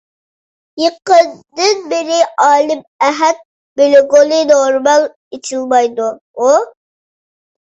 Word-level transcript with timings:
يېقىندىن 0.83 1.83
بېرى 1.91 2.17
ئالىم 2.45 2.81
ئەھەت 3.09 3.43
بىلوگى 3.83 4.23
نورمال 4.53 5.07
ئېچىلمايدىغۇ؟ 5.39 6.53